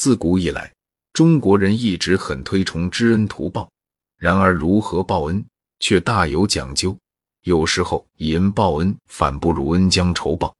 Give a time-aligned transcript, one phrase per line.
[0.00, 0.72] 自古以来，
[1.12, 3.70] 中国人一直很推崇知恩图报，
[4.16, 5.44] 然而如何报恩
[5.78, 6.96] 却大有讲究。
[7.42, 10.56] 有时候以恩报恩，反不如恩将仇报。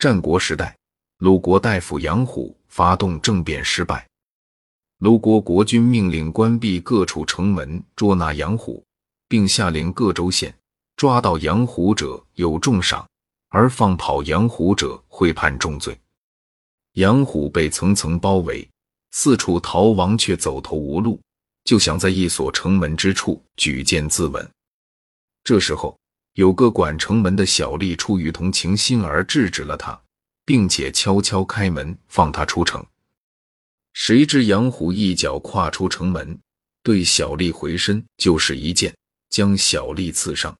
[0.00, 0.76] 战国时代，
[1.18, 4.04] 鲁国大夫杨虎发动政变失败，
[4.98, 8.84] 鲁国国君命令关闭各处城门，捉拿杨虎，
[9.28, 10.52] 并下令各州县
[10.96, 13.08] 抓到杨虎者有重赏，
[13.50, 15.96] 而放跑杨虎者会判重罪。
[16.94, 18.68] 杨虎被层层包围，
[19.12, 21.20] 四处逃亡，却走投无路，
[21.64, 24.46] 就想在一所城门之处举剑自刎。
[25.44, 25.98] 这时候，
[26.34, 29.98] 有个管城门的小吏出于同情心而制止了他，
[30.44, 32.84] 并且悄悄开门放他出城。
[33.94, 36.38] 谁知杨虎一脚跨出城门，
[36.82, 38.94] 对小吏回身就是一剑，
[39.30, 40.56] 将小吏刺伤。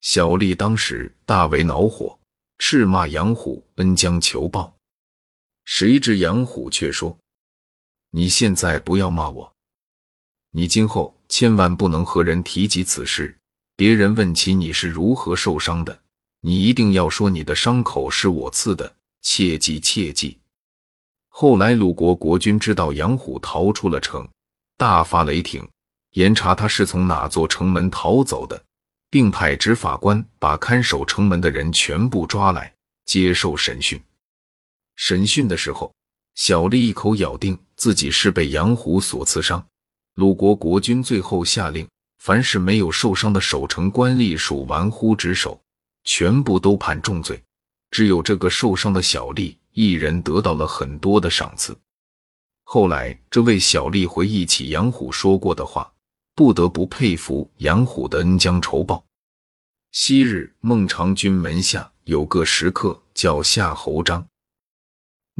[0.00, 2.18] 小吏当时大为恼火，
[2.58, 4.74] 斥骂杨虎恩将仇报。
[5.72, 7.16] 谁知杨虎却说
[8.10, 9.54] ：“你现在不要骂我，
[10.50, 13.38] 你今后千万不能和人提及此事。”
[13.78, 15.96] 别人问起你是如何受伤的，
[16.40, 20.36] 你一定要说你的伤口是我刺的，切记切记。
[21.28, 24.28] 后来鲁国国君知道杨虎逃出了城，
[24.76, 25.66] 大发雷霆，
[26.14, 28.60] 严查他是从哪座城门逃走的，
[29.08, 32.74] 并派执法官把看守城门的人全部抓来
[33.04, 33.98] 接受审讯。
[35.00, 35.90] 审讯的时候，
[36.34, 39.66] 小丽一口咬定自己是被杨虎所刺伤。
[40.16, 41.88] 鲁国国君最后下令。
[42.18, 45.58] 凡是没有受伤的守城官吏属玩忽职守，
[46.04, 47.42] 全部都判重罪。
[47.90, 51.74] 只有这个受伤的小丽一人得到了很多的赏赐。
[52.64, 55.90] 后来，这位小丽回忆起杨虎说过的话，
[56.34, 59.02] 不得不佩服杨虎的恩将仇报。
[59.92, 64.28] 昔日孟尝君门下有个食客叫夏侯章，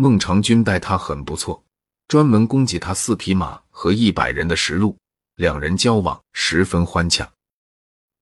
[0.03, 1.62] 孟尝君待他很不错，
[2.09, 4.97] 专门供给他四匹马和一百人的食禄。
[5.34, 7.31] 两人交往十分欢洽，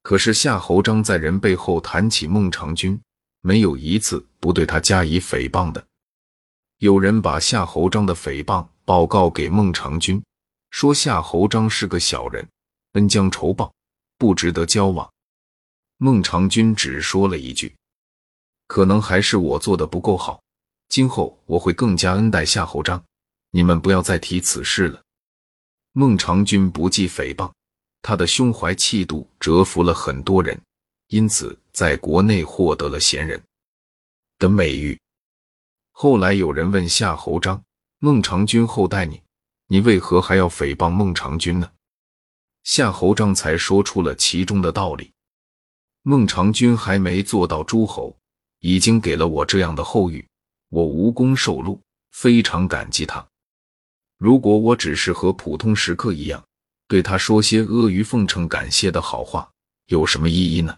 [0.02, 3.00] 可是夏侯章在人背后谈起孟尝君，
[3.42, 5.86] 没有一次不对他加以诽谤的。
[6.78, 10.20] 有人把夏侯章的诽谤报告给孟尝君，
[10.70, 12.44] 说夏侯章是个小人，
[12.94, 13.72] 恩将仇报，
[14.16, 15.08] 不值得交往。
[15.98, 17.76] 孟尝君只说了一句
[18.66, 20.42] ：“可能还是我做的不够好，
[20.88, 23.02] 今后我会更加恩待夏侯章，
[23.50, 25.02] 你们不要再提此事了。”
[25.92, 27.50] 孟尝君不计诽谤，
[28.02, 30.60] 他的胸怀气度折服了很多人，
[31.08, 33.42] 因此在国内获得了贤人
[34.38, 34.98] 的美誉。
[35.90, 37.60] 后来有人问夏侯章
[37.98, 39.20] ：“孟尝君厚待你，
[39.66, 41.72] 你为何还要诽谤孟尝君呢？”
[42.62, 45.10] 夏侯章才说出了其中的道理：
[46.02, 48.16] 孟尝君还没做到诸侯，
[48.60, 50.24] 已经给了我这样的厚遇，
[50.68, 51.80] 我无功受禄，
[52.10, 53.26] 非常感激他。
[54.16, 56.44] 如果我只是和普通食客一样，
[56.86, 59.50] 对他说些阿谀奉承、感谢的好话，
[59.86, 60.76] 有什么意义呢？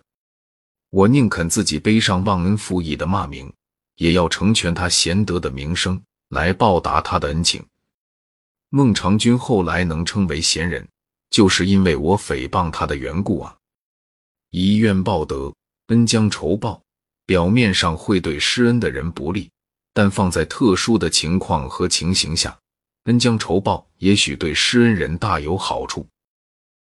[0.91, 3.53] 我宁肯自己背上忘恩负义的骂名，
[3.97, 7.65] 也要成全他贤德的名声，来报答他的恩情。
[8.69, 10.87] 孟尝君后来能称为贤人，
[11.31, 13.57] 就是因为我诽谤他的缘故啊！
[14.51, 15.55] 以怨报德，
[15.87, 16.83] 恩将仇报，
[17.25, 19.51] 表面上会对施恩的人不利，
[19.93, 22.59] 但放在特殊的情况和情形下。
[23.05, 26.07] 恩将仇报，也许对施恩人大有好处。